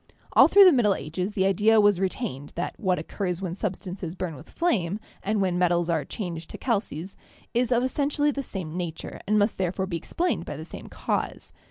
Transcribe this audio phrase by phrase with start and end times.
[0.33, 4.15] All through the Middle Ages the idea was re tained that what occurs when substances
[4.15, 7.15] burn with flame, and when metals are changed to calces,
[7.53, 11.53] is of essentially the same nature and must therefore be explained by the same cause.